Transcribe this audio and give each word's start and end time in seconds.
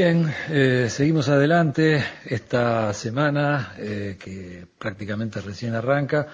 Bien, 0.00 0.32
eh, 0.48 0.86
seguimos 0.88 1.28
adelante 1.28 2.00
esta 2.24 2.94
semana 2.94 3.72
eh, 3.78 4.16
que 4.16 4.64
prácticamente 4.78 5.40
recién 5.40 5.74
arranca. 5.74 6.28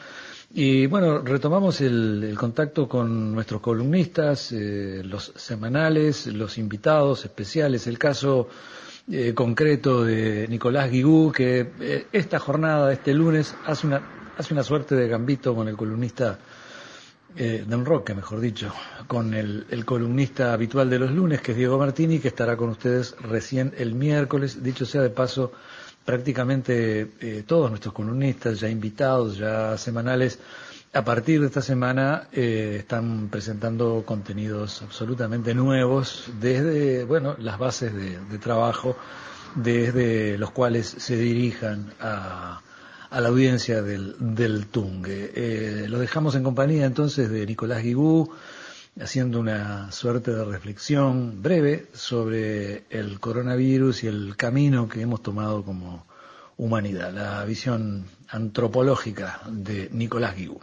Y 0.52 0.84
bueno, 0.84 1.20
retomamos 1.22 1.80
el, 1.80 2.34
contacto 2.38 2.86
con 2.86 3.32
nuestros 3.32 3.62
columnistas, 3.62 4.52
eh, 4.52 5.00
los 5.02 5.32
semanales, 5.36 6.26
los 6.26 6.58
invitados 6.58 7.24
especiales, 7.24 7.86
el 7.86 7.98
caso 7.98 8.50
concreto 9.34 10.04
de 10.04 10.46
Nicolás 10.46 10.90
Guigú, 10.90 11.32
que 11.32 12.04
esta 12.12 12.38
jornada, 12.38 12.92
este 12.92 13.14
lunes, 13.14 13.54
hace 13.64 13.86
una, 13.86 14.02
hace 14.36 14.52
una 14.52 14.62
suerte 14.62 14.94
de 14.94 15.08
gambito 15.08 15.54
con 15.54 15.68
el 15.68 15.76
columnista 15.76 16.38
eh, 17.36 17.64
un 17.68 17.84
rock, 17.84 18.10
mejor 18.14 18.40
dicho, 18.40 18.72
con 19.06 19.34
el, 19.34 19.84
columnista 19.84 20.52
habitual 20.52 20.88
de 20.88 20.98
los 20.98 21.10
lunes, 21.10 21.40
que 21.40 21.52
es 21.52 21.58
Diego 21.58 21.78
Martini, 21.78 22.20
que 22.20 22.28
estará 22.28 22.56
con 22.56 22.70
ustedes 22.70 23.16
recién 23.20 23.72
el 23.76 23.94
miércoles. 23.94 24.62
Dicho 24.62 24.86
sea 24.86 25.02
de 25.02 25.10
paso, 25.10 25.52
prácticamente 26.04 27.10
eh, 27.20 27.44
todos 27.46 27.70
nuestros 27.70 27.92
columnistas, 27.92 28.60
ya 28.60 28.68
invitados, 28.68 29.36
ya 29.36 29.76
semanales, 29.76 30.38
a 30.92 31.04
partir 31.04 31.40
de 31.40 31.46
esta 31.46 31.60
semana 31.60 32.28
eh, 32.32 32.76
están 32.78 33.28
presentando 33.28 34.04
contenidos 34.06 34.82
absolutamente 34.82 35.52
nuevos 35.52 36.30
desde, 36.40 37.02
bueno, 37.02 37.34
las 37.38 37.58
bases 37.58 37.92
de, 37.92 38.20
de 38.20 38.38
trabajo, 38.38 38.96
desde 39.56 40.38
los 40.38 40.52
cuales 40.52 40.86
se 40.86 41.16
dirijan 41.16 41.92
a 41.98 42.60
a 43.14 43.20
la 43.20 43.28
audiencia 43.28 43.80
del, 43.80 44.16
del 44.18 44.66
Tungue. 44.66 45.30
Eh, 45.36 45.86
lo 45.88 46.00
dejamos 46.00 46.34
en 46.34 46.42
compañía 46.42 46.84
entonces 46.84 47.30
de 47.30 47.46
Nicolás 47.46 47.84
Guigú, 47.84 48.28
haciendo 49.00 49.38
una 49.38 49.92
suerte 49.92 50.32
de 50.32 50.44
reflexión 50.44 51.40
breve 51.40 51.86
sobre 51.92 52.82
el 52.90 53.20
coronavirus 53.20 54.02
y 54.02 54.08
el 54.08 54.36
camino 54.36 54.88
que 54.88 55.00
hemos 55.00 55.22
tomado 55.22 55.62
como 55.62 56.04
humanidad, 56.56 57.12
la 57.12 57.44
visión 57.44 58.04
antropológica 58.30 59.42
de 59.48 59.90
Nicolás 59.92 60.34
Guigú. 60.34 60.60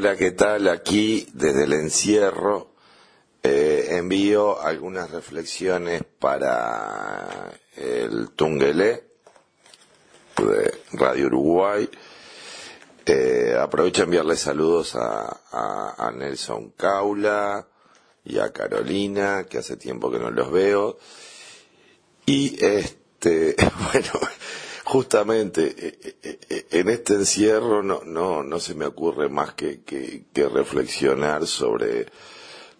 Hola, 0.00 0.14
¿qué 0.14 0.30
tal? 0.30 0.68
Aquí 0.68 1.26
desde 1.32 1.64
el 1.64 1.72
encierro 1.72 2.70
eh, 3.42 3.96
envío 3.96 4.62
algunas 4.62 5.10
reflexiones 5.10 6.04
para 6.20 7.50
el 7.74 8.30
Tungelé 8.36 9.08
de 10.36 10.78
Radio 10.92 11.26
Uruguay. 11.26 11.90
Eh, 13.06 13.56
aprovecho 13.60 14.02
a 14.02 14.04
enviarle 14.04 14.36
saludos 14.36 14.94
a, 14.94 15.40
a, 15.98 16.12
Nelson 16.12 16.74
Caula 16.76 17.66
y 18.24 18.38
a 18.38 18.52
Carolina, 18.52 19.46
que 19.50 19.58
hace 19.58 19.76
tiempo 19.76 20.12
que 20.12 20.20
no 20.20 20.30
los 20.30 20.52
veo. 20.52 20.96
Y 22.24 22.64
este, 22.64 23.56
bueno, 23.92 24.12
justamente 24.88 25.74
eh, 25.76 26.16
eh, 26.22 26.38
eh, 26.48 26.66
en 26.70 26.88
este 26.88 27.12
encierro 27.12 27.82
no, 27.82 28.00
no, 28.06 28.42
no 28.42 28.58
se 28.58 28.74
me 28.74 28.86
ocurre 28.86 29.28
más 29.28 29.52
que, 29.52 29.82
que, 29.82 30.48
reflexionar 30.48 31.46
sobre 31.46 32.06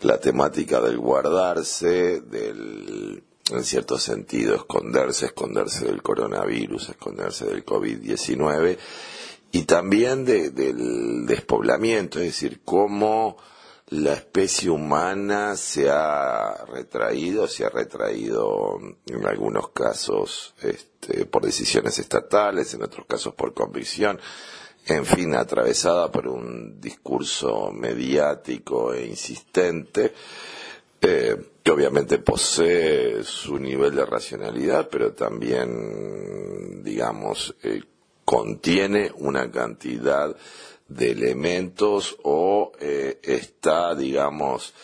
la 0.00 0.18
temática 0.18 0.80
del 0.80 0.96
guardarse, 0.96 2.22
del, 2.22 3.22
en 3.50 3.62
cierto 3.64 3.98
sentido, 3.98 4.54
esconderse, 4.54 5.26
esconderse 5.26 5.84
del 5.84 6.02
coronavirus, 6.02 6.90
esconderse 6.90 7.44
del 7.44 7.66
COVID-19 7.66 8.78
y 9.52 9.62
también 9.64 10.24
del 10.24 11.26
despoblamiento, 11.26 12.20
es 12.20 12.26
decir, 12.26 12.62
cómo 12.64 13.36
la 13.90 14.12
especie 14.12 14.68
humana 14.68 15.56
se 15.56 15.88
ha 15.90 16.64
retraído, 16.66 17.46
se 17.46 17.64
ha 17.64 17.70
retraído 17.70 18.78
en 19.06 19.26
algunos 19.26 19.70
casos 19.70 20.54
este, 20.62 21.24
por 21.24 21.44
decisiones 21.44 21.98
estatales, 21.98 22.74
en 22.74 22.82
otros 22.82 23.06
casos 23.06 23.34
por 23.34 23.54
convicción, 23.54 24.20
en 24.86 25.04
fin, 25.06 25.34
atravesada 25.34 26.10
por 26.10 26.28
un 26.28 26.80
discurso 26.80 27.70
mediático 27.72 28.92
e 28.92 29.06
insistente, 29.06 30.12
eh, 31.00 31.36
que 31.62 31.70
obviamente 31.70 32.18
posee 32.18 33.22
su 33.22 33.58
nivel 33.58 33.94
de 33.94 34.04
racionalidad, 34.04 34.88
pero 34.90 35.12
también, 35.12 36.82
digamos, 36.82 37.54
eh, 37.62 37.82
contiene 38.24 39.10
una 39.16 39.50
cantidad 39.50 40.36
de 40.88 41.10
elementos 41.10 42.16
o 42.22 42.72
eh, 42.80 43.20
está, 43.22 43.94
digamos, 43.94 44.74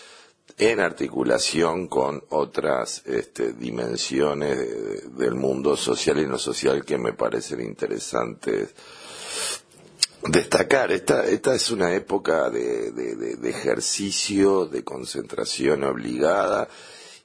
en 0.57 0.79
articulación 0.79 1.89
con 1.89 2.23
otras 2.29 3.03
este, 3.07 3.55
dimensiones 3.55 5.17
del 5.17 5.35
mundo 5.35 5.77
social 5.77 6.21
y 6.21 6.27
no 6.27 6.39
social 6.39 6.85
que 6.85 6.99
me 6.99 7.13
parecen 7.13 7.61
interesantes 7.61 8.75
destacar. 10.29 10.93
Esta, 10.93 11.27
esta 11.27 11.55
es 11.55 11.71
una 11.71 11.95
época 11.95 12.51
de, 12.51 12.93
de, 12.93 13.51
ejercicio, 13.51 14.67
de 14.67 14.85
concentración 14.85 15.85
obligada 15.85 16.69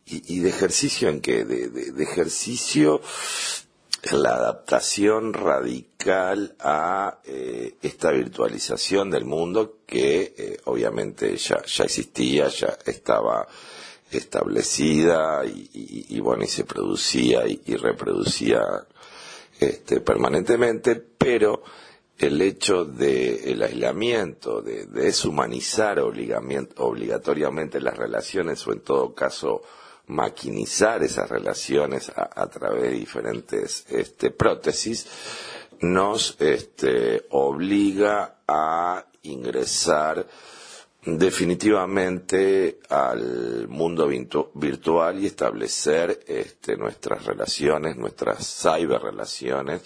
y, 0.06 0.36
y 0.36 0.40
de 0.40 0.50
ejercicio 0.50 1.10
en 1.10 1.22
que, 1.22 1.46
de, 1.46 2.04
ejercicio 2.04 3.02
la 4.12 4.36
adaptación 4.36 5.34
radical 5.34 6.56
a 6.60 7.20
eh, 7.26 7.76
esta 7.82 8.12
virtualización 8.12 9.10
del 9.10 9.26
mundo 9.26 9.80
que 9.86 10.34
eh, 10.38 10.58
obviamente 10.66 11.36
ya, 11.36 11.62
ya 11.66 11.84
existía, 11.84 12.48
ya 12.48 12.78
estaba 12.86 13.48
establecida 14.12 15.44
y, 15.46 16.20
bueno 16.20 16.44
y 16.44 16.48
se 16.48 16.64
producía 16.64 17.46
y, 17.48 17.76
reproducía 17.76 18.62
este, 19.60 20.02
permanentemente, 20.02 20.96
pero 20.96 21.62
el 22.18 22.42
hecho 22.42 22.86
del 22.86 23.62
aislamiento, 23.62 24.62
de, 24.62 24.86
deshumanizar 24.86 26.00
obligatoriamente 26.00 27.80
las 27.80 27.98
relaciones 27.98 28.66
o 28.66 28.74
en 28.74 28.80
todo 28.80 29.14
caso 29.14 29.62
maquinizar 30.10 31.04
esas 31.04 31.30
relaciones 31.30 32.12
a, 32.16 32.48
través 32.48 32.84
de 32.84 32.92
diferentes 32.92 33.86
este, 33.90 34.32
prótesis, 34.32 35.08
nos 35.82 36.36
este, 36.40 37.26
obliga 37.30 38.42
a 38.48 39.06
ingresar 39.24 40.26
definitivamente 41.06 42.80
al 42.90 43.68
mundo 43.68 44.10
virtual 44.56 45.20
y 45.20 45.28
establecer 45.28 46.20
este, 46.28 46.76
nuestras 46.76 47.26
relaciones, 47.26 47.96
nuestras 47.96 48.46
cyber 48.62 49.02
relaciones 49.02 49.82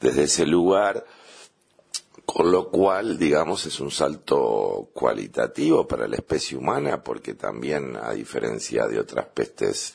desde 0.00 0.22
ese 0.24 0.46
lugar 0.46 1.04
con 2.24 2.50
lo 2.50 2.70
cual, 2.70 3.18
digamos, 3.18 3.66
es 3.66 3.80
un 3.80 3.90
salto 3.90 4.90
cualitativo 4.92 5.86
para 5.86 6.06
la 6.06 6.16
especie 6.16 6.56
humana, 6.56 7.02
porque 7.02 7.34
también, 7.34 7.96
a 7.96 8.12
diferencia 8.12 8.86
de 8.86 9.00
otras 9.00 9.26
pestes 9.26 9.94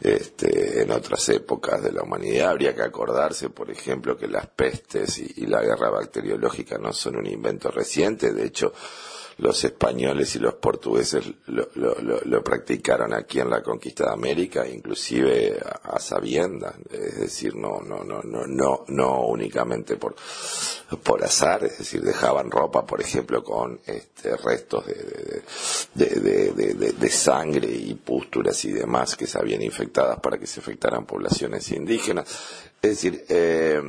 este, 0.00 0.82
en 0.82 0.90
otras 0.90 1.28
épocas 1.30 1.82
de 1.82 1.92
la 1.92 2.02
humanidad, 2.02 2.50
habría 2.50 2.74
que 2.74 2.82
acordarse, 2.82 3.50
por 3.50 3.70
ejemplo, 3.70 4.16
que 4.16 4.28
las 4.28 4.46
pestes 4.46 5.18
y 5.18 5.46
la 5.46 5.62
guerra 5.62 5.90
bacteriológica 5.90 6.78
no 6.78 6.92
son 6.92 7.16
un 7.16 7.26
invento 7.26 7.70
reciente, 7.70 8.32
de 8.32 8.44
hecho, 8.44 8.72
los 9.38 9.62
españoles 9.64 10.34
y 10.36 10.38
los 10.38 10.54
portugueses 10.54 11.24
lo, 11.46 11.68
lo, 11.74 12.42
practicaron 12.42 13.12
aquí 13.12 13.38
en 13.38 13.50
la 13.50 13.62
conquista 13.62 14.06
de 14.06 14.12
América, 14.12 14.66
inclusive 14.66 15.60
a, 15.82 15.98
sabiendas, 15.98 16.74
es 16.90 17.20
decir, 17.20 17.54
no, 17.54 17.80
no, 17.80 18.02
no, 18.02 18.22
no, 18.22 18.46
no, 18.46 18.84
no 18.88 19.20
únicamente 19.26 19.96
por, 19.96 20.14
por 21.02 21.22
azar, 21.22 21.64
es 21.64 21.78
decir, 21.78 22.00
dejaban 22.00 22.50
ropa, 22.50 22.86
por 22.86 23.00
ejemplo, 23.02 23.44
con 23.44 23.78
este, 23.84 24.36
restos 24.38 24.86
de, 24.86 25.42
de, 25.94 26.52
de, 26.52 26.92
de, 26.92 27.10
sangre 27.10 27.70
y 27.70 27.94
pústulas 27.94 28.64
y 28.64 28.72
demás 28.72 29.16
que 29.16 29.26
se 29.26 29.38
habían 29.38 29.60
infectadas 29.60 30.18
para 30.20 30.38
que 30.38 30.46
se 30.46 30.60
afectaran 30.60 31.04
poblaciones 31.04 31.70
indígenas. 31.72 32.26
Es 32.80 32.90
decir, 32.90 33.24
eh, 33.28 33.82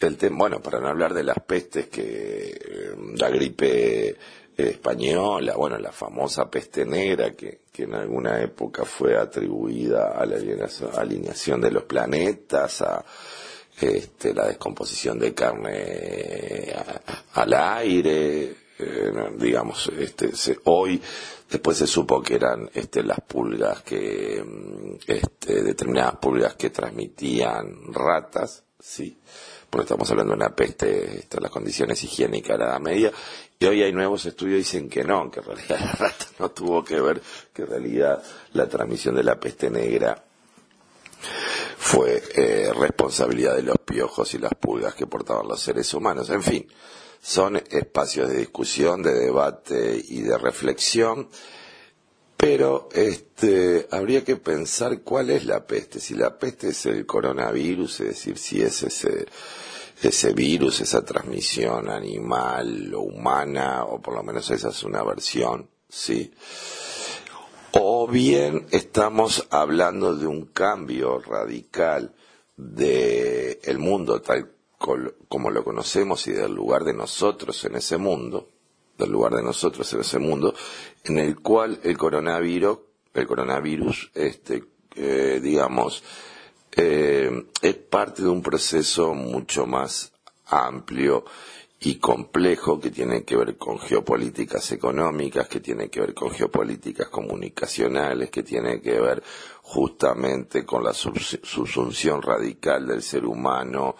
el 0.00 0.16
tema, 0.16 0.38
bueno, 0.38 0.60
para 0.60 0.80
no 0.80 0.88
hablar 0.88 1.14
de 1.14 1.24
las 1.24 1.38
pestes 1.46 1.88
que 1.88 2.50
eh, 2.50 2.94
la 3.16 3.30
gripe 3.30 4.16
española, 4.56 5.54
bueno, 5.56 5.78
la 5.78 5.92
famosa 5.92 6.50
peste 6.50 6.84
negra 6.84 7.32
que, 7.34 7.60
que 7.72 7.82
en 7.84 7.94
alguna 7.94 8.40
época 8.42 8.84
fue 8.84 9.16
atribuida 9.16 10.12
a 10.12 10.24
la 10.24 10.36
alineación 10.96 11.60
de 11.60 11.70
los 11.70 11.84
planetas, 11.84 12.82
a 12.82 13.04
este, 13.80 14.32
la 14.32 14.46
descomposición 14.46 15.18
de 15.18 15.34
carne 15.34 16.74
al 17.34 17.52
aire, 17.52 18.56
eh, 18.78 19.12
digamos, 19.36 19.90
este, 19.98 20.30
hoy 20.64 21.00
después 21.50 21.76
se 21.76 21.86
supo 21.86 22.22
que 22.22 22.36
eran 22.36 22.70
este, 22.72 23.02
las 23.02 23.20
pulgas 23.20 23.82
que, 23.82 24.42
este, 25.06 25.62
determinadas 25.62 26.16
pulgas 26.16 26.54
que 26.54 26.70
transmitían 26.70 27.92
ratas, 27.92 28.64
sí, 28.78 29.18
estamos 29.82 30.10
hablando 30.10 30.32
de 30.32 30.36
una 30.36 30.54
peste, 30.54 31.20
este, 31.20 31.40
las 31.40 31.50
condiciones 31.50 32.02
higiénicas 32.02 32.60
a 32.60 32.72
la 32.72 32.78
media, 32.78 33.12
y 33.58 33.64
hoy 33.64 33.82
hay 33.82 33.92
nuevos 33.92 34.26
estudios 34.26 34.54
que 34.54 34.58
dicen 34.58 34.88
que 34.88 35.04
no, 35.04 35.30
que 35.30 35.40
en 35.40 35.46
realidad 35.46 35.80
la 35.80 35.92
rata 35.92 36.26
no 36.38 36.50
tuvo 36.50 36.84
que 36.84 37.00
ver, 37.00 37.20
que 37.52 37.62
en 37.62 37.68
realidad 37.68 38.22
la 38.52 38.68
transmisión 38.68 39.14
de 39.14 39.24
la 39.24 39.38
peste 39.38 39.70
negra 39.70 40.22
fue 41.78 42.22
eh, 42.34 42.72
responsabilidad 42.78 43.56
de 43.56 43.62
los 43.62 43.78
piojos 43.78 44.34
y 44.34 44.38
las 44.38 44.54
pulgas 44.54 44.94
que 44.94 45.06
portaban 45.06 45.48
los 45.48 45.60
seres 45.60 45.92
humanos. 45.94 46.28
En 46.30 46.42
fin, 46.42 46.66
son 47.20 47.56
espacios 47.56 48.28
de 48.28 48.38
discusión, 48.38 49.02
de 49.02 49.14
debate 49.14 50.02
y 50.08 50.22
de 50.22 50.38
reflexión, 50.38 51.28
pero 52.36 52.88
este, 52.92 53.88
habría 53.90 54.22
que 54.24 54.36
pensar 54.36 55.00
cuál 55.00 55.30
es 55.30 55.46
la 55.46 55.66
peste. 55.66 56.00
Si 56.00 56.14
la 56.14 56.38
peste 56.38 56.68
es 56.68 56.86
el 56.86 57.06
coronavirus, 57.06 58.00
es 58.00 58.06
decir, 58.08 58.38
si 58.38 58.60
es 58.62 58.82
ese, 58.82 59.26
ese 60.02 60.32
virus, 60.32 60.80
esa 60.80 61.04
transmisión 61.04 61.88
animal 61.88 62.92
o 62.94 63.00
humana, 63.00 63.84
o 63.84 64.00
por 64.00 64.14
lo 64.14 64.22
menos 64.22 64.50
esa 64.50 64.68
es 64.68 64.82
una 64.82 65.02
versión, 65.02 65.68
¿sí? 65.88 66.32
O 67.72 68.06
bien 68.06 68.66
estamos 68.70 69.46
hablando 69.50 70.14
de 70.14 70.26
un 70.26 70.46
cambio 70.46 71.18
radical 71.18 72.14
del 72.56 73.58
el 73.62 73.78
mundo 73.78 74.20
tal 74.22 74.50
como 75.28 75.50
lo 75.50 75.64
conocemos 75.64 76.26
y 76.26 76.32
del 76.32 76.54
lugar 76.54 76.84
de 76.84 76.92
nosotros 76.92 77.64
en 77.64 77.76
ese 77.76 77.96
mundo, 77.96 78.48
del 78.98 79.10
lugar 79.10 79.34
de 79.34 79.42
nosotros 79.42 79.92
en 79.94 80.00
ese 80.00 80.18
mundo, 80.18 80.54
en 81.04 81.18
el 81.18 81.40
cual 81.40 81.80
el 81.82 81.96
coronavirus, 81.96 82.78
el 83.14 83.26
coronavirus, 83.26 84.10
este, 84.14 84.64
eh, 84.94 85.40
digamos, 85.42 86.02
eh, 86.76 87.46
es 87.62 87.74
parte 87.74 88.22
de 88.22 88.28
un 88.28 88.42
proceso 88.42 89.14
mucho 89.14 89.66
más 89.66 90.12
amplio 90.46 91.24
y 91.80 91.96
complejo 91.96 92.80
que 92.80 92.90
tiene 92.90 93.24
que 93.24 93.36
ver 93.36 93.56
con 93.56 93.78
geopolíticas 93.78 94.72
económicas, 94.72 95.48
que 95.48 95.60
tiene 95.60 95.88
que 95.88 96.00
ver 96.00 96.14
con 96.14 96.30
geopolíticas 96.30 97.08
comunicacionales, 97.08 98.30
que 98.30 98.42
tiene 98.42 98.80
que 98.80 98.98
ver 99.00 99.22
justamente 99.62 100.64
con 100.64 100.84
la 100.84 100.92
subsunción 100.92 102.22
radical 102.22 102.86
del 102.86 103.02
ser 103.02 103.24
humano 103.24 103.96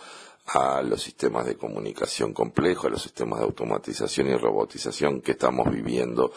a 0.47 0.81
los 0.83 1.03
sistemas 1.03 1.45
de 1.45 1.57
comunicación 1.57 2.33
complejos, 2.33 2.87
a 2.87 2.91
los 2.91 3.03
sistemas 3.03 3.41
de 3.41 3.47
automatización 3.47 4.29
y 4.29 4.37
robotización 4.37 5.21
que 5.21 5.33
estamos 5.33 5.71
viviendo 5.71 6.33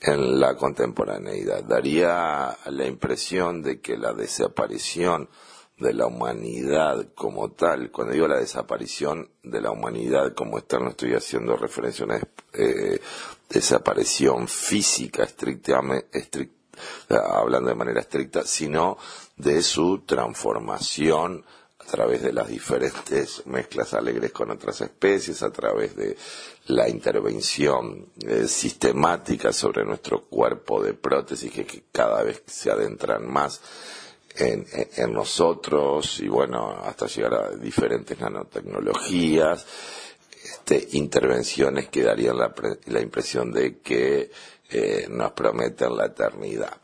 en 0.00 0.40
la 0.40 0.56
contemporaneidad. 0.56 1.62
Daría 1.64 2.56
la 2.66 2.86
impresión 2.86 3.62
de 3.62 3.80
que 3.80 3.96
la 3.96 4.12
desaparición 4.12 5.28
de 5.78 5.92
la 5.92 6.06
humanidad 6.06 7.08
como 7.14 7.50
tal, 7.50 7.90
cuando 7.90 8.14
digo 8.14 8.26
la 8.26 8.38
desaparición 8.38 9.30
de 9.42 9.60
la 9.60 9.70
humanidad 9.70 10.34
como 10.34 10.62
tal, 10.62 10.84
no 10.84 10.90
estoy 10.90 11.14
haciendo 11.14 11.56
referencia 11.56 12.04
a 12.04 12.06
una 12.06 12.20
eh, 12.54 13.00
desaparición 13.48 14.48
física 14.48 15.24
estrictamente, 15.24 16.50
hablando 17.08 17.68
de 17.68 17.74
manera 17.74 18.00
estricta, 18.00 18.42
sino 18.44 18.96
de 19.36 19.62
su 19.62 20.00
transformación 20.06 21.44
a 21.78 21.84
través 21.84 22.22
de 22.22 22.32
las 22.32 22.48
diferentes 22.48 23.46
mezclas 23.46 23.94
alegres 23.94 24.32
con 24.32 24.50
otras 24.50 24.80
especies, 24.80 25.42
a 25.42 25.52
través 25.52 25.94
de 25.94 26.16
la 26.66 26.88
intervención 26.88 28.08
eh, 28.26 28.48
sistemática 28.48 29.52
sobre 29.52 29.84
nuestro 29.84 30.24
cuerpo 30.24 30.82
de 30.82 30.94
prótesis 30.94 31.52
que, 31.52 31.84
cada 31.92 32.22
vez 32.22 32.42
se 32.46 32.70
adentran 32.70 33.30
más 33.30 33.60
en, 34.38 35.12
nosotros 35.12 36.20
y 36.20 36.28
bueno, 36.28 36.70
hasta 36.82 37.06
llegar 37.06 37.34
a 37.34 37.50
diferentes 37.56 38.18
nanotecnologías, 38.18 39.66
este, 40.44 40.88
intervenciones 40.92 41.88
que 41.88 42.02
darían 42.02 42.36
la, 42.38 43.00
impresión 43.00 43.52
de 43.52 43.78
que 43.78 44.30
eh, 44.70 45.06
nos 45.10 45.32
prometen 45.32 45.96
la 45.96 46.06
eternidad. 46.06 46.76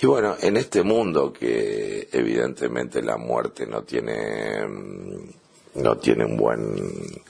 Y 0.00 0.06
bueno, 0.06 0.36
en 0.40 0.56
este 0.56 0.82
mundo 0.82 1.32
que 1.32 2.08
evidentemente 2.12 3.02
la 3.02 3.16
muerte 3.16 3.66
no 3.66 3.82
tiene 3.82 4.66
mm, 4.66 5.30
no 5.74 5.96
tiene 5.98 6.24
un 6.24 6.36
buen 6.36 7.22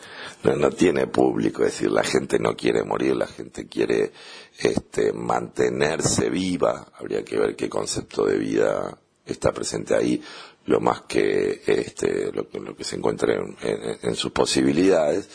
no, 0.44 0.70
tiene 0.70 1.06
público, 1.06 1.64
es 1.64 1.72
decir, 1.72 1.90
la 1.90 2.04
gente 2.04 2.38
no 2.38 2.56
quiere 2.56 2.84
morir, 2.84 3.16
la 3.16 3.26
gente 3.26 3.66
quiere 3.66 4.12
este 4.58 5.12
mantenerse 5.12 6.30
viva, 6.30 6.86
habría 6.94 7.24
que 7.24 7.38
ver 7.38 7.56
qué 7.56 7.68
concepto 7.68 8.24
de 8.24 8.38
vida 8.38 8.98
está 9.28 9.52
presente 9.52 9.94
ahí, 9.94 10.22
lo 10.66 10.80
más 10.80 11.02
que 11.02 11.62
este 11.66 12.30
lo, 12.32 12.76
que 12.76 12.84
se 12.84 12.96
encuentra 12.96 13.34
en, 13.34 14.14
sus 14.14 14.32
posibilidades. 14.32 15.28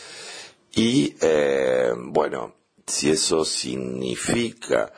Y 0.74 1.14
eh, 1.20 1.92
bueno, 1.96 2.54
si 2.86 3.10
eso 3.10 3.44
significa 3.44 4.92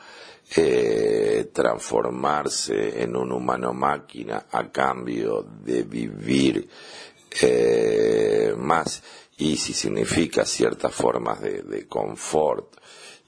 eh, 0.55 1.49
transformarse 1.53 3.01
en 3.01 3.15
un 3.15 3.31
humano 3.31 3.73
máquina 3.73 4.45
a 4.51 4.71
cambio 4.71 5.45
de 5.63 5.83
vivir 5.83 6.67
eh, 7.41 8.53
más 8.57 9.03
y 9.37 9.57
si 9.57 9.73
significa 9.73 10.45
ciertas 10.45 10.93
formas 10.93 11.41
de, 11.41 11.85
confort 11.87 12.75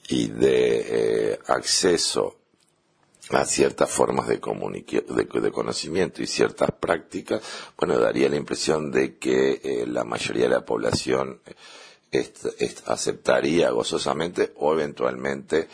y 0.07 0.27
de 0.27 1.39
acceso 1.45 2.38
a 3.31 3.45
ciertas 3.45 3.89
formas 3.89 4.27
de, 4.27 4.37
de, 4.37 5.51
conocimiento 5.51 6.23
y 6.23 6.27
ciertas 6.27 6.71
prácticas, 6.71 7.41
bueno, 7.77 7.99
daría 7.99 8.29
la 8.29 8.37
impresión 8.37 8.91
de 8.91 9.17
que 9.17 9.61
eh, 9.63 9.85
la 9.87 10.03
mayoría 10.03 10.45
de 10.45 10.49
la 10.49 10.65
población 10.65 11.41
aceptaría 12.87 13.69
gozosamente 13.69 14.53
o 14.57 14.73
eventualmente 14.73 15.67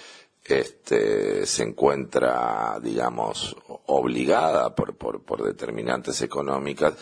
este, 0.43 1.45
se 1.45 1.63
encuentra, 1.63 2.77
digamos, 2.81 3.55
obligada 3.87 4.75
por, 4.75 4.95
por, 4.95 5.23
por 5.23 5.43
determinantes 5.43 6.21
económicas 6.21 6.93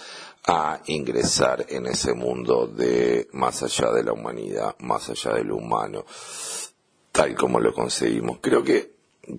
a 0.45 0.81
ingresar 0.85 1.65
en 1.69 1.87
ese 1.87 2.13
mundo 2.13 2.67
de 2.67 3.27
más 3.33 3.63
allá 3.63 3.91
de 3.91 4.03
la 4.03 4.13
humanidad, 4.13 4.75
más 4.79 5.09
allá 5.09 5.33
de 5.33 5.43
lo 5.43 5.57
humano, 5.57 6.05
tal 7.11 7.35
como 7.35 7.59
lo 7.59 7.73
conseguimos. 7.73 8.37
Creo 8.39 8.63
que 8.63 8.93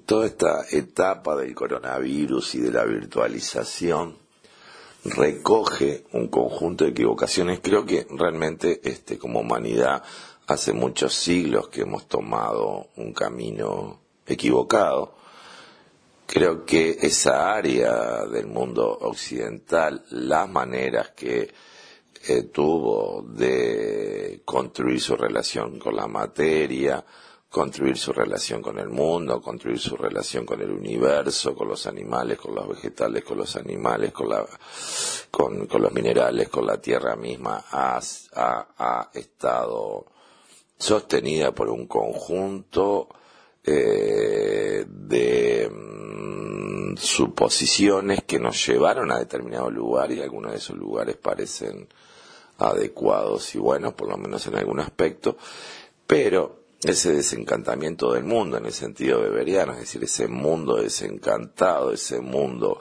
toda 0.06 0.26
esta 0.26 0.64
etapa 0.70 1.36
del 1.36 1.54
coronavirus 1.54 2.54
y 2.54 2.60
de 2.60 2.72
la 2.72 2.84
virtualización 2.84 4.16
recoge 5.04 6.04
un 6.12 6.28
conjunto 6.28 6.84
de 6.84 6.90
equivocaciones. 6.90 7.60
Creo 7.62 7.84
que 7.84 8.06
realmente 8.10 8.80
este, 8.84 9.18
como 9.18 9.40
humanidad 9.40 10.02
hace 10.46 10.72
muchos 10.72 11.14
siglos 11.14 11.68
que 11.68 11.82
hemos 11.82 12.06
tomado 12.06 12.88
un 12.96 13.12
camino 13.12 14.00
equivocado. 14.26 15.14
Creo 16.26 16.64
que 16.64 16.98
esa 17.02 17.54
área 17.54 18.24
del 18.24 18.46
mundo 18.46 18.90
occidental, 19.02 20.04
las 20.10 20.48
maneras 20.48 21.10
que 21.10 21.52
eh, 22.26 22.42
tuvo 22.44 23.22
de 23.28 24.40
construir 24.46 25.00
su 25.00 25.14
relación 25.16 25.78
con 25.78 25.94
la 25.94 26.06
materia, 26.06 27.04
construir 27.54 27.96
su 27.96 28.12
relación 28.12 28.60
con 28.60 28.80
el 28.80 28.88
mundo, 28.88 29.40
construir 29.40 29.78
su 29.78 29.96
relación 29.96 30.44
con 30.44 30.60
el 30.60 30.72
universo, 30.72 31.54
con 31.54 31.68
los 31.68 31.86
animales, 31.86 32.36
con 32.36 32.52
los 32.52 32.66
vegetales, 32.66 33.22
con 33.22 33.38
los 33.38 33.54
animales, 33.54 34.10
con, 34.10 34.28
la, 34.28 34.44
con, 35.30 35.68
los 35.70 35.92
minerales, 35.92 36.48
con 36.48 36.66
la 36.66 36.80
tierra 36.80 37.14
misma, 37.14 37.64
ha, 37.70 38.00
ha 38.34 39.10
estado 39.14 40.06
sostenida 40.76 41.52
por 41.52 41.68
un 41.68 41.86
conjunto 41.86 43.08
eh, 43.62 44.84
de 44.88 45.70
mm, 45.72 46.96
suposiciones 46.96 48.24
que 48.24 48.40
nos 48.40 48.66
llevaron 48.66 49.12
a 49.12 49.20
determinado 49.20 49.70
lugar 49.70 50.10
y 50.10 50.20
algunos 50.20 50.50
de 50.50 50.58
esos 50.58 50.76
lugares 50.76 51.16
parecen 51.18 51.86
adecuados 52.58 53.54
y 53.54 53.58
buenos, 53.58 53.94
por 53.94 54.08
lo 54.08 54.16
menos 54.16 54.44
en 54.48 54.56
algún 54.56 54.80
aspecto, 54.80 55.36
pero 56.04 56.63
ese 56.84 57.12
desencantamiento 57.12 58.12
del 58.12 58.24
mundo 58.24 58.58
en 58.58 58.66
el 58.66 58.72
sentido 58.72 59.20
beberiano, 59.20 59.72
es 59.72 59.80
decir, 59.80 60.04
ese 60.04 60.28
mundo 60.28 60.76
desencantado, 60.76 61.92
ese 61.92 62.20
mundo 62.20 62.78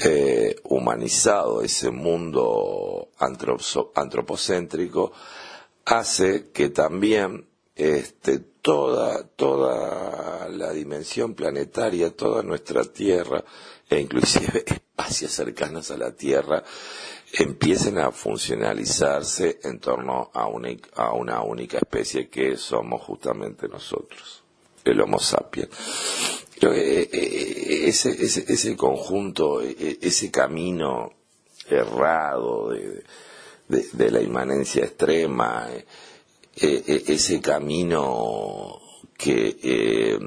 eh, 0.00 0.56
humanizado, 0.64 1.62
ese 1.62 1.90
mundo 1.90 3.10
antropocéntrico, 3.18 5.12
hace 5.84 6.50
que 6.50 6.70
también 6.70 7.46
este, 7.76 8.38
toda, 8.38 9.24
toda 9.24 10.48
la 10.48 10.72
dimensión 10.72 11.34
planetaria, 11.34 12.16
toda 12.16 12.42
nuestra 12.42 12.84
Tierra, 12.84 13.44
e 13.88 14.00
inclusive 14.00 14.64
espacios 14.66 15.30
cercanos 15.32 15.90
a 15.90 15.96
la 15.96 16.12
Tierra, 16.12 16.64
empiecen 17.36 17.98
a 17.98 18.12
funcionalizarse 18.12 19.58
en 19.62 19.80
torno 19.80 20.30
a 20.32 20.46
una, 20.46 20.68
a 20.96 21.12
una 21.12 21.42
única 21.42 21.78
especie 21.78 22.28
que 22.28 22.56
somos 22.56 23.02
justamente 23.02 23.68
nosotros, 23.68 24.42
el 24.84 25.00
Homo 25.00 25.18
sapiens. 25.18 25.68
Eh, 26.60 27.08
eh, 27.12 27.88
ese, 27.88 28.10
ese, 28.10 28.44
ese 28.48 28.76
conjunto, 28.76 29.60
ese 29.60 30.30
camino 30.30 31.12
errado 31.68 32.70
de, 32.70 33.02
de, 33.68 34.10
la 34.10 34.22
inmanencia 34.22 34.84
extrema, 34.84 35.68
eh, 36.56 37.04
ese 37.08 37.40
camino 37.40 38.80
que 39.16 40.18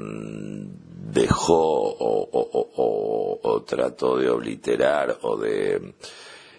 dejó 1.10 1.96
o, 1.98 3.64
trató 3.66 4.18
de 4.18 4.30
obliterar 4.30 5.18
o 5.22 5.36
de 5.36 5.94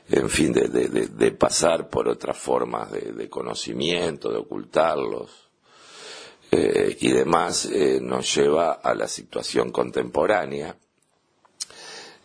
en 0.09 0.29
fin, 0.29 0.51
de, 0.51 0.67
de, 0.67 1.07
de 1.07 1.31
pasar 1.31 1.87
por 1.87 2.07
otras 2.07 2.37
formas 2.37 2.91
de, 2.91 3.29
conocimiento, 3.29 4.31
de 4.31 4.39
ocultarlos 4.39 5.49
eh, 6.51 6.97
y 6.99 7.11
demás, 7.11 7.65
eh, 7.65 7.99
nos 8.01 8.33
lleva 8.35 8.73
a 8.73 8.95
la 8.95 9.07
situación 9.07 9.71
contemporánea 9.71 10.75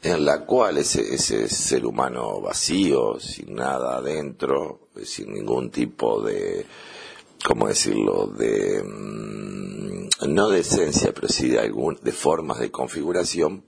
en 0.03 0.25
la 0.25 0.45
cual 0.45 0.79
ese, 0.79 1.49
ser 1.49 1.85
humano 1.85 2.41
vacío, 2.41 3.19
sin 3.21 3.55
nada 3.55 3.97
adentro, 3.97 4.89
sin 5.03 5.33
ningún 5.33 5.71
tipo 5.71 6.23
de, 6.23 6.65
¿cómo 7.47 7.69
decirlo?, 7.69 8.27
de, 8.27 8.83
mm, 8.83 10.09
no 10.29 10.49
de 10.49 10.61
esencia, 10.61 11.13
pero 11.13 11.29
sí 11.29 11.49
de, 11.49 11.59
algún, 11.59 11.99
de 12.03 12.13
formas 12.13 12.61
de 12.61 12.71
configuración, 12.71 13.65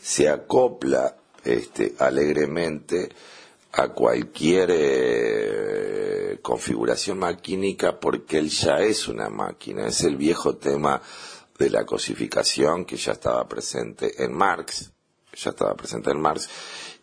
se 0.00 0.28
acopla 0.28 1.16
este, 1.44 1.94
alegremente 1.98 3.10
a 3.72 3.88
cualquier 3.88 4.70
eh, 4.72 6.38
configuración 6.42 7.18
maquínica 7.18 7.98
porque 7.98 8.38
él 8.38 8.48
ya 8.48 8.78
es 8.78 9.08
una 9.08 9.28
máquina. 9.28 9.86
Es 9.86 10.02
el 10.02 10.16
viejo 10.16 10.56
tema 10.56 11.00
de 11.58 11.70
la 11.70 11.84
cosificación 11.84 12.84
que 12.84 12.96
ya 12.96 13.12
estaba 13.12 13.46
presente 13.46 14.24
en 14.24 14.32
Marx, 14.32 14.90
ya 15.34 15.50
estaba 15.50 15.74
presente 15.74 16.10
en 16.10 16.20
Marx, 16.20 16.48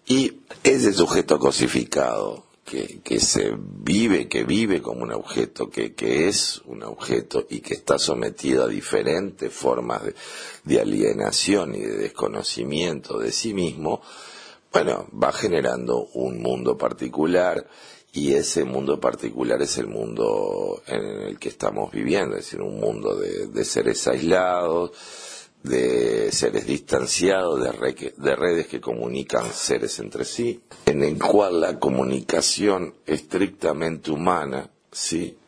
y 0.08 0.42
ese 0.64 0.94
sujeto 0.94 1.38
cosificado 1.38 2.48
que, 2.66 3.00
que 3.02 3.20
se 3.20 3.54
vive, 3.56 4.28
que 4.28 4.44
vive 4.44 4.82
como 4.82 5.04
un 5.04 5.14
objeto, 5.14 5.70
que, 5.70 5.94
que 5.94 6.28
es 6.28 6.62
un 6.66 6.84
objeto 6.84 7.46
y 7.50 7.60
que 7.62 7.76
está 7.76 8.00
sometido 8.00 8.66
a 8.66 8.68
diferentes 8.68 9.54
formas 9.54 10.02
de 10.64 10.82
alienación 10.82 11.76
y 11.76 11.82
de 11.82 11.96
desconocimiento 11.98 13.20
de 13.20 13.32
sí 13.32 13.54
mismo, 13.54 14.02
bueno, 14.78 15.08
va 15.12 15.32
generando 15.32 16.08
un 16.14 16.40
mundo 16.40 16.78
particular 16.78 17.66
y 18.14 18.34
ese 18.34 18.64
mundo 18.64 19.00
particular 19.00 19.60
es 19.60 19.80
el 19.80 19.88
mundo 19.88 20.84
en 20.86 21.04
el 21.30 21.40
que 21.40 21.50
estamos 21.50 21.92
viviendo, 21.92 22.36
es 22.36 22.46
decir, 22.46 22.62
un 22.62 22.80
mundo 22.80 23.16
de, 23.16 23.66
seres 23.66 24.08
aislados, 24.08 24.92
de 25.64 26.32
seres 26.32 26.68
distanciados, 26.68 27.60
de, 27.60 28.14
de, 28.16 28.36
redes 28.36 28.68
que 28.68 28.80
comunican 28.80 29.52
seres 29.52 29.98
entre 29.98 30.26
sí, 30.26 30.62
en 30.86 31.04
el 31.04 31.18
cual 31.18 31.60
la 31.60 31.80
comunicación 31.80 32.94
estrictamente 33.08 34.12
humana, 34.12 34.70
sí, 34.92 35.40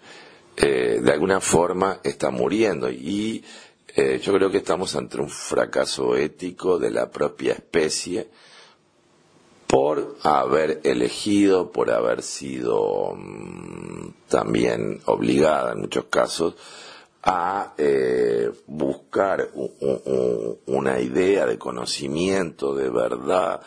eh, 0.57 1.01
de 1.03 1.11
alguna 1.11 1.39
forma 1.39 1.99
está 2.03 2.31
muriendo 2.31 2.89
y 2.89 3.43
eh, 3.95 4.19
yo 4.23 4.33
creo 4.33 4.49
que 4.49 4.57
estamos 4.57 4.95
ante 4.95 5.21
un 5.21 5.29
fracaso 5.29 6.15
ético 6.15 6.79
de 6.79 6.89
la 6.89 7.11
propia 7.11 7.53
especie 7.53 8.27
por 9.69 10.17
haber 10.23 10.81
elegido, 10.83 11.71
por 11.71 11.91
haber 11.91 12.23
sido 12.23 13.13
mm, 13.15 14.13
también 14.27 14.99
obligada 15.05 15.73
en 15.73 15.81
muchos 15.81 16.05
casos 16.05 16.55
a 17.21 17.75
eh, 17.77 18.49
buscar 18.65 19.51
una 20.65 20.99
idea 20.99 21.45
de 21.45 21.59
conocimiento, 21.59 22.73
de 22.73 22.89
verdad, 22.89 23.61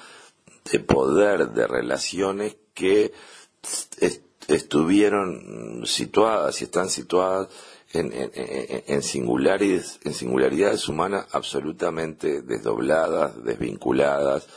de 0.72 0.80
poder, 0.80 1.50
de 1.50 1.68
relaciones 1.68 2.56
que 2.74 3.12
estuvieron 4.48 5.82
situadas 5.86 6.60
y 6.60 6.64
están 6.64 6.88
situadas 6.88 7.46
en, 7.92 8.10
en, 8.14 9.02
singularidades, 9.02 10.00
en 10.02 10.14
singularidades 10.14 10.88
humanas 10.88 11.26
absolutamente 11.30 12.42
desdobladas, 12.42 13.44
desvinculadas, 13.44 14.48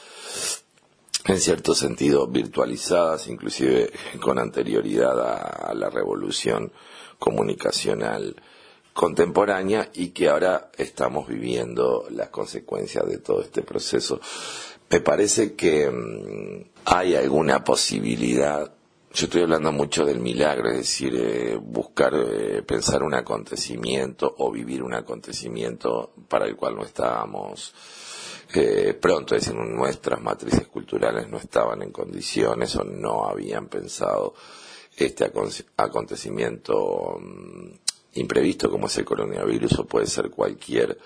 en 1.25 1.39
cierto 1.39 1.73
sentido 1.73 2.27
virtualizadas, 2.27 3.27
inclusive 3.27 3.91
con 4.21 4.37
anterioridad 4.37 5.19
a, 5.19 5.73
la 5.73 5.89
revolución 5.89 6.71
comunicacional 7.17 8.35
contemporánea 8.93 9.89
y 9.93 10.09
que 10.09 10.29
ahora 10.29 10.69
estamos 10.77 11.27
viviendo 11.27 12.05
las 12.11 12.29
consecuencias 12.29 13.07
de 13.07 13.17
todo 13.17 13.41
este 13.41 13.63
proceso. 13.63 14.21
Me 14.89 15.01
parece 15.01 15.55
que 15.55 15.89
mm, 15.89 16.69
hay 16.85 17.15
alguna 17.15 17.63
posibilidad, 17.63 18.71
yo 19.13 19.25
estoy 19.25 19.41
hablando 19.41 19.71
mucho 19.71 20.05
del 20.05 20.19
milagro, 20.19 20.69
es 20.69 20.77
decir, 20.77 21.15
eh, 21.17 21.57
buscar 21.59 22.13
eh, 22.13 22.61
pensar 22.61 23.01
un 23.01 23.15
acontecimiento 23.15 24.35
o 24.37 24.51
vivir 24.51 24.83
un 24.83 24.93
acontecimiento 24.93 26.13
para 26.29 26.45
el 26.45 26.55
cual 26.55 26.75
no 26.75 26.85
estábamos 26.85 27.73
pronto, 28.99 29.35
es 29.35 29.45
decir, 29.45 29.59
nuestras 29.59 30.21
matrices 30.21 30.67
culturales 30.67 31.27
no 31.29 31.37
estaban 31.37 31.81
en 31.81 31.91
condiciones 31.91 32.75
o 32.75 32.83
no 32.83 33.25
habían 33.25 33.67
pensado 33.67 34.33
este 34.95 35.29
acontecimiento 35.77 37.17
mm, 37.19 37.71
imprevisto 38.13 38.69
como 38.69 38.87
es 38.87 38.97
el 38.97 39.05
coronavirus 39.05 39.79
o 39.79 39.85
puede 39.85 40.07
ser 40.07 40.29
cualquier 40.29 40.97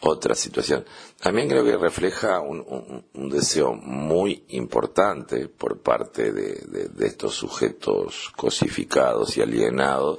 otra 0.00 0.34
situación. 0.34 0.84
También 1.20 1.48
creo 1.48 1.64
que 1.64 1.76
refleja 1.76 2.40
un, 2.40 3.04
deseo 3.30 3.74
muy 3.74 4.44
importante 4.48 5.48
por 5.48 5.80
parte 5.80 6.32
de, 6.32 6.90
estos 7.00 7.34
sujetos 7.34 8.32
cosificados 8.36 9.36
y 9.36 9.42
alienados 9.42 10.18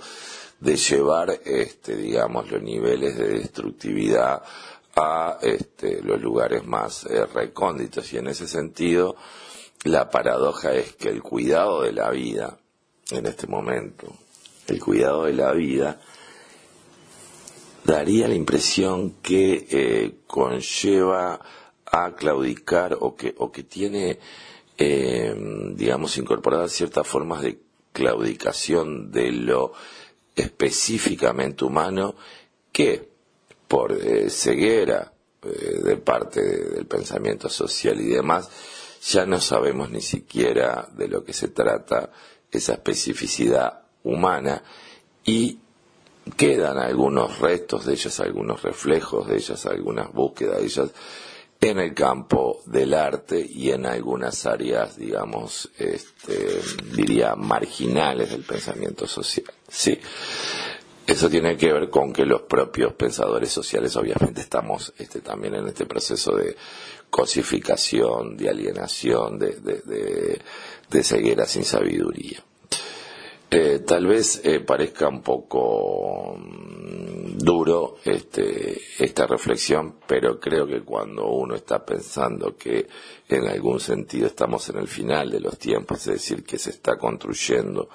de 0.59 0.75
llevar, 0.75 1.39
este, 1.45 1.95
digamos, 1.95 2.49
los 2.49 2.61
niveles 2.61 3.17
de 3.17 3.27
destructividad 3.27 4.41
a 4.97 5.37
este, 5.41 6.01
los 6.01 6.19
lugares 6.19 6.65
más 6.65 7.05
eh, 7.05 7.25
recónditos. 7.25 8.11
Y 8.13 8.17
en 8.17 8.27
ese 8.27 8.47
sentido 8.47 9.15
la 9.83 10.09
paradoja 10.09 10.73
es 10.73 10.93
que 10.93 11.09
el 11.09 11.21
cuidado 11.21 11.83
de 11.83 11.93
la 11.93 12.09
vida 12.09 12.57
en 13.11 13.25
este 13.25 13.47
momento, 13.47 14.07
el 14.67 14.83
cuidado 14.83 15.25
de 15.25 15.33
la 15.33 15.53
vida 15.53 16.01
daría 17.85 18.27
la 18.27 18.35
impresión 18.35 19.11
que 19.21 19.67
eh, 19.69 20.15
conlleva 20.27 21.39
a 21.85 22.15
claudicar 22.15 22.97
o 22.99 23.15
que, 23.15 23.33
o 23.37 23.49
que 23.49 23.63
tiene, 23.63 24.19
eh, 24.77 25.33
digamos, 25.73 26.17
incorporadas 26.17 26.73
ciertas 26.73 27.07
formas 27.07 27.43
de 27.43 27.59
claudicación 27.93 29.09
de 29.11 29.31
lo 29.31 29.71
específicamente 30.35 31.63
humano 31.63 32.15
que 32.73 33.06
por 33.67 33.91
eh, 33.93 34.29
ceguera 34.29 35.11
eh, 35.43 35.81
de 35.83 35.97
parte 35.97 36.41
del 36.41 36.85
pensamiento 36.85 37.49
social 37.49 37.99
y 38.01 38.07
demás, 38.07 38.49
ya 39.01 39.25
no 39.25 39.39
sabemos 39.39 39.89
ni 39.89 40.01
siquiera 40.01 40.87
de 40.91 41.07
lo 41.07 41.23
que 41.23 41.33
se 41.33 41.49
trata 41.49 42.09
esa 42.51 42.73
especificidad 42.73 43.81
humana 44.03 44.63
y 45.25 45.59
quedan 46.35 46.77
algunos 46.77 47.39
restos 47.39 47.85
de 47.85 47.93
ellas, 47.93 48.19
algunos 48.19 48.63
reflejos 48.63 49.27
de 49.27 49.37
ellas, 49.37 49.65
algunas 49.65 50.11
búsquedas 50.11 50.59
de 50.59 50.65
ellas 50.65 50.91
en 51.59 51.79
el 51.79 51.93
campo 51.93 52.61
del 52.65 52.93
arte 52.93 53.45
y 53.49 53.71
en 53.71 53.85
algunas 53.85 54.45
áreas, 54.45 54.97
digamos, 54.97 55.69
este, 55.77 56.61
diría 56.95 57.35
marginales 57.35 58.31
del 58.31 58.43
pensamiento 58.43 59.07
social. 59.07 59.53
Sí. 59.67 59.99
Eso 61.07 61.29
tiene 61.29 61.55
que 61.55 61.71
ver 61.71 61.89
con 61.89 62.11
que 62.11 62.25
los 62.25 62.41
propios 62.41 62.91
pensadores 62.95 63.49
sociales, 63.49 63.95
obviamente, 63.95 64.41
estamos 64.41 64.93
este, 64.97 65.21
también 65.21 65.55
en 65.55 65.65
este 65.65 65.85
proceso 65.85 66.35
de 66.35 66.57
cosificación, 67.09 68.35
de 68.35 68.49
alienación, 68.49 69.39
de, 69.39 69.53
de, 69.53 70.41
de, 70.89 71.03
ceguera 71.05 71.45
sin 71.45 71.63
sabiduría. 71.63 72.43
Eh, 73.49 73.83
tal 73.87 74.07
vez 74.07 74.41
eh, 74.43 74.59
parezca 74.59 75.07
un 75.07 75.21
poco 75.21 76.35
mm, 76.37 77.37
duro 77.37 77.95
este, 78.03 78.77
esta 78.99 79.25
reflexión, 79.25 79.99
pero 80.05 80.37
creo 80.41 80.67
que 80.67 80.81
cuando 80.81 81.27
uno 81.27 81.55
está 81.55 81.85
pensando 81.85 82.57
que 82.57 82.85
en 83.29 83.47
algún 83.47 83.79
sentido 83.79 84.27
estamos 84.27 84.67
en 84.67 84.79
el 84.79 84.89
final 84.89 85.31
de 85.31 85.39
los 85.39 85.57
tiempos, 85.57 85.99
es 85.99 86.15
decir, 86.15 86.43
que 86.43 86.59
se 86.59 86.71
está 86.71 86.97
construyendo 86.97 87.87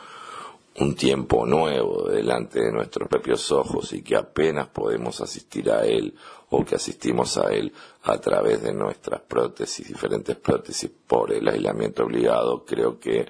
un 0.78 0.94
tiempo 0.94 1.44
nuevo 1.44 2.08
delante 2.08 2.60
de 2.60 2.72
nuestros 2.72 3.08
propios 3.08 3.50
ojos 3.52 3.92
y 3.92 4.02
que 4.02 4.16
apenas 4.16 4.68
podemos 4.68 5.20
asistir 5.20 5.70
a 5.70 5.84
él 5.84 6.14
o 6.50 6.64
que 6.64 6.76
asistimos 6.76 7.36
a 7.38 7.52
él 7.52 7.72
a 8.04 8.18
través 8.18 8.62
de 8.62 8.72
nuestras 8.72 9.20
prótesis, 9.20 9.86
diferentes 9.86 10.36
prótesis 10.36 10.90
por 11.06 11.32
el 11.32 11.46
aislamiento 11.48 12.04
obligado, 12.04 12.64
creo 12.64 12.98
que 12.98 13.26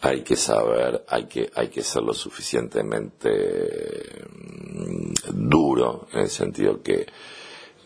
hay 0.00 0.22
que 0.22 0.36
saber, 0.36 1.04
hay 1.08 1.26
que, 1.26 1.50
hay 1.54 1.68
que 1.68 1.82
ser 1.82 2.02
lo 2.02 2.12
suficientemente 2.12 4.24
mm, 4.28 5.12
duro, 5.32 6.08
en 6.12 6.20
el 6.20 6.30
sentido 6.30 6.82
que 6.82 7.06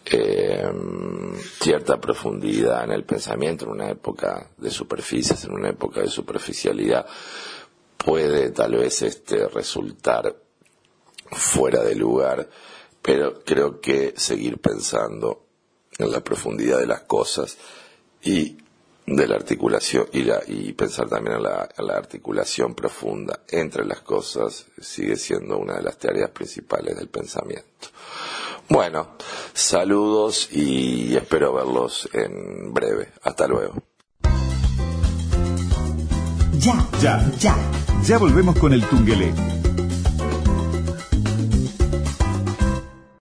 eh, 0.09 0.73
cierta 1.61 2.01
profundidad 2.01 2.85
en 2.85 2.93
el 2.93 3.05
pensamiento, 3.05 3.65
en 3.65 3.73
una 3.73 3.91
época 3.91 4.51
de 4.57 4.71
superficies, 4.71 5.45
en 5.45 5.53
una 5.53 5.71
época 5.71 6.01
de 6.01 6.09
superficialidad, 6.09 7.07
puede 8.07 8.51
tal 8.51 8.77
vez 8.77 9.03
este 9.03 9.49
resultar 9.49 10.37
fuera 11.33 11.83
de 11.83 11.97
lugar, 11.97 12.49
pero 13.03 13.43
creo 13.43 13.81
que 13.81 14.15
seguir 14.17 14.59
pensando 14.59 15.47
en 15.99 16.13
la 16.13 16.21
profundidad 16.23 16.79
de 16.79 16.87
las 16.87 17.01
cosas 17.01 17.59
y 18.23 18.59
de 19.07 19.27
la 19.27 19.35
articulación 19.35 20.07
y, 20.13 20.23
la, 20.23 20.41
y 20.47 20.73
pensar 20.75 21.09
también 21.09 21.39
en 21.39 21.43
la, 21.43 21.97
articulación 21.97 22.77
profunda 22.77 23.41
entre 23.49 23.85
las 23.85 24.03
cosas 24.03 24.67
sigue 24.81 25.17
siendo 25.17 25.59
una 25.59 25.75
de 25.75 25.83
las 25.83 25.99
tareas 25.99 26.31
principales 26.31 26.97
del 26.97 27.09
pensamiento. 27.09 27.89
Bueno, 28.69 29.17
saludos 29.53 30.49
y 30.53 31.17
espero 31.17 31.53
verlos 31.55 32.09
en 32.13 32.73
breve. 32.73 33.13
Hasta 33.23 33.49
luego. 33.49 33.83
Ya, 36.67 36.85
ya, 37.01 37.31
ya. 37.39 37.57
Ya 38.03 38.19
volvemos 38.19 38.59
con 38.59 38.73
el 38.73 38.83
Tungelé 38.83 39.33